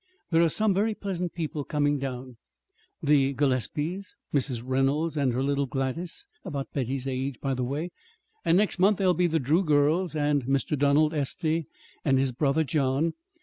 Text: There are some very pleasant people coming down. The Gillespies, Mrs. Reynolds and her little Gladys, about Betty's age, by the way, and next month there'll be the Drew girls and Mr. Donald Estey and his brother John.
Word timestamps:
There 0.31 0.41
are 0.41 0.49
some 0.49 0.73
very 0.73 0.95
pleasant 0.95 1.35
people 1.35 1.63
coming 1.63 1.99
down. 1.99 2.37
The 3.03 3.33
Gillespies, 3.35 4.15
Mrs. 4.33 4.63
Reynolds 4.65 5.15
and 5.15 5.31
her 5.31 5.43
little 5.43 5.67
Gladys, 5.67 6.25
about 6.43 6.73
Betty's 6.73 7.05
age, 7.05 7.39
by 7.39 7.53
the 7.53 7.63
way, 7.63 7.91
and 8.43 8.57
next 8.57 8.79
month 8.79 8.97
there'll 8.97 9.13
be 9.13 9.27
the 9.27 9.37
Drew 9.37 9.63
girls 9.63 10.15
and 10.15 10.45
Mr. 10.47 10.75
Donald 10.75 11.13
Estey 11.13 11.67
and 12.03 12.17
his 12.17 12.31
brother 12.31 12.63
John. 12.63 13.13